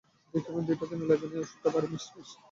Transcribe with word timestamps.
দেখিবেন, 0.33 0.63
দুইটাতে 0.67 0.95
মিলাইবেন 0.99 1.29
না, 1.31 1.37
এ 1.37 1.43
ওষুধটা 1.43 1.69
ভারি 1.73 1.87
বিষ। 1.91 2.05